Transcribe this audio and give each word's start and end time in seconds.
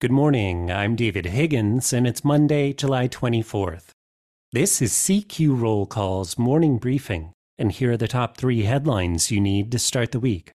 Good 0.00 0.12
morning. 0.12 0.70
I'm 0.70 0.94
David 0.94 1.26
Higgins, 1.26 1.92
and 1.92 2.06
it's 2.06 2.24
Monday, 2.24 2.72
July 2.72 3.08
24th. 3.08 3.88
This 4.52 4.80
is 4.80 4.92
CQ 4.92 5.60
Roll 5.60 5.86
Call's 5.86 6.38
morning 6.38 6.78
briefing, 6.78 7.32
and 7.58 7.72
here 7.72 7.90
are 7.90 7.96
the 7.96 8.06
top 8.06 8.36
three 8.36 8.62
headlines 8.62 9.32
you 9.32 9.40
need 9.40 9.72
to 9.72 9.78
start 9.80 10.12
the 10.12 10.20
week. 10.20 10.52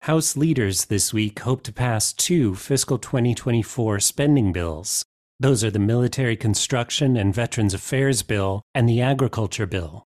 House 0.00 0.36
leaders 0.36 0.86
this 0.86 1.14
week 1.14 1.38
hope 1.38 1.62
to 1.62 1.72
pass 1.72 2.12
two 2.12 2.56
fiscal 2.56 2.98
2024 2.98 4.00
spending 4.00 4.52
bills. 4.52 5.04
Those 5.38 5.62
are 5.62 5.70
the 5.70 5.78
Military 5.78 6.36
Construction 6.36 7.16
and 7.16 7.32
Veterans 7.32 7.72
Affairs 7.72 8.24
Bill 8.24 8.62
and 8.74 8.88
the 8.88 9.00
Agriculture 9.00 9.66
Bill. 9.66 10.02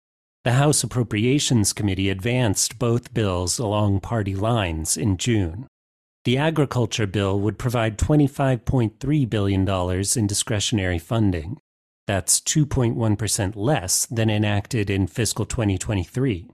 The 0.45 0.53
House 0.53 0.81
Appropriations 0.81 1.73
Committee 1.73 2.09
advanced 2.09 2.79
both 2.79 3.13
bills 3.13 3.59
along 3.59 3.99
party 3.99 4.33
lines 4.33 4.95
in 4.95 5.17
June. 5.17 5.67
The 6.25 6.37
agriculture 6.37 7.07
bill 7.07 7.39
would 7.39 7.57
provide 7.57 7.97
$25.3 7.97 9.29
billion 9.29 9.67
in 10.15 10.27
discretionary 10.27 10.99
funding. 10.99 11.61
That's 12.07 12.41
2.1% 12.41 13.53
less 13.55 14.05
than 14.07 14.29
enacted 14.29 14.89
in 14.89 15.07
fiscal 15.07 15.45
2023. 15.45 16.49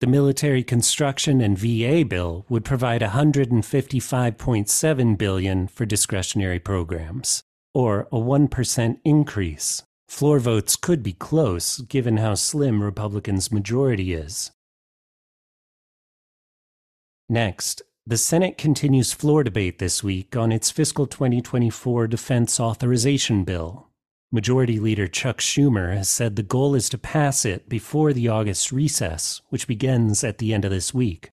The 0.00 0.06
military 0.06 0.62
construction 0.62 1.40
and 1.40 1.56
VA 1.56 2.04
bill 2.04 2.44
would 2.48 2.64
provide 2.64 3.00
155.7 3.00 5.18
billion 5.18 5.68
for 5.68 5.86
discretionary 5.86 6.58
programs, 6.58 7.42
or 7.72 8.00
a 8.12 8.16
1% 8.16 8.98
increase. 9.04 9.82
Floor 10.08 10.38
votes 10.38 10.76
could 10.76 11.02
be 11.02 11.14
close 11.14 11.78
given 11.78 12.18
how 12.18 12.34
slim 12.34 12.82
Republicans' 12.82 13.50
majority 13.50 14.12
is. 14.12 14.50
Next, 17.28 17.82
the 18.06 18.18
Senate 18.18 18.58
continues 18.58 19.14
floor 19.14 19.42
debate 19.42 19.78
this 19.78 20.04
week 20.04 20.36
on 20.36 20.52
its 20.52 20.70
fiscal 20.70 21.06
2024 21.06 22.06
defense 22.06 22.60
authorization 22.60 23.44
bill. 23.44 23.88
Majority 24.30 24.78
Leader 24.78 25.08
Chuck 25.08 25.38
Schumer 25.38 25.96
has 25.96 26.10
said 26.10 26.36
the 26.36 26.42
goal 26.42 26.74
is 26.74 26.90
to 26.90 26.98
pass 26.98 27.46
it 27.46 27.66
before 27.66 28.12
the 28.12 28.28
August 28.28 28.72
recess, 28.72 29.40
which 29.48 29.66
begins 29.66 30.22
at 30.22 30.36
the 30.36 30.52
end 30.52 30.66
of 30.66 30.70
this 30.70 30.92
week. 30.92 31.30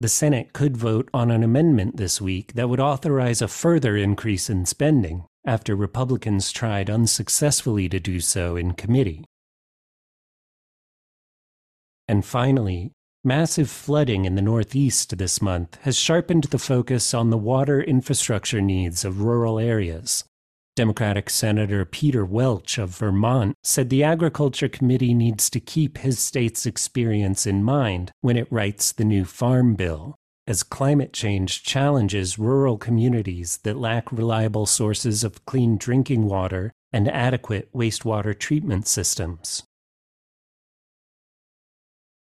The 0.00 0.08
Senate 0.08 0.52
could 0.52 0.76
vote 0.76 1.08
on 1.14 1.30
an 1.30 1.42
amendment 1.42 1.96
this 1.96 2.20
week 2.20 2.52
that 2.52 2.68
would 2.68 2.80
authorize 2.80 3.40
a 3.40 3.48
further 3.48 3.96
increase 3.96 4.50
in 4.50 4.66
spending 4.66 5.24
after 5.46 5.74
Republicans 5.74 6.52
tried 6.52 6.90
unsuccessfully 6.90 7.88
to 7.88 7.98
do 7.98 8.20
so 8.20 8.56
in 8.56 8.72
committee. 8.72 9.24
And 12.06 12.26
finally, 12.26 12.92
Massive 13.22 13.68
flooding 13.68 14.24
in 14.24 14.34
the 14.34 14.40
Northeast 14.40 15.18
this 15.18 15.42
month 15.42 15.76
has 15.82 15.98
sharpened 15.98 16.44
the 16.44 16.58
focus 16.58 17.12
on 17.12 17.28
the 17.28 17.36
water 17.36 17.82
infrastructure 17.82 18.62
needs 18.62 19.04
of 19.04 19.20
rural 19.20 19.58
areas. 19.58 20.24
Democratic 20.74 21.28
Senator 21.28 21.84
Peter 21.84 22.24
Welch 22.24 22.78
of 22.78 22.96
Vermont 22.96 23.54
said 23.62 23.90
the 23.90 24.02
Agriculture 24.02 24.70
Committee 24.70 25.12
needs 25.12 25.50
to 25.50 25.60
keep 25.60 25.98
his 25.98 26.18
state's 26.18 26.64
experience 26.64 27.46
in 27.46 27.62
mind 27.62 28.10
when 28.22 28.38
it 28.38 28.50
writes 28.50 28.90
the 28.90 29.04
new 29.04 29.26
Farm 29.26 29.74
Bill, 29.74 30.16
as 30.46 30.62
climate 30.62 31.12
change 31.12 31.62
challenges 31.62 32.38
rural 32.38 32.78
communities 32.78 33.58
that 33.64 33.76
lack 33.76 34.10
reliable 34.10 34.64
sources 34.64 35.22
of 35.22 35.44
clean 35.44 35.76
drinking 35.76 36.24
water 36.24 36.72
and 36.90 37.06
adequate 37.06 37.70
wastewater 37.74 38.36
treatment 38.36 38.88
systems. 38.88 39.62